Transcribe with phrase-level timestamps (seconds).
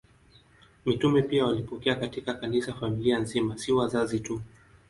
[0.85, 4.41] Mitume pia walipokea katika Kanisa familia nzima, si wazazi tu.